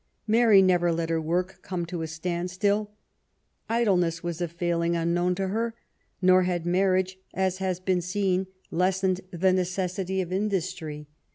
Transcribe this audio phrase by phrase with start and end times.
[0.25, 2.89] Mary never let her work come to a standstill.
[3.69, 5.75] Idleness was a failing unknown to her;
[6.23, 11.07] nor had marriage, as has been seen^ lessened the necessity of industry.